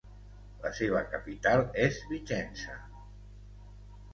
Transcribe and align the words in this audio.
La 0.61 0.69
seva 0.77 1.01
capital 1.11 1.63
és 1.83 1.99
Vicenza. 2.15 2.79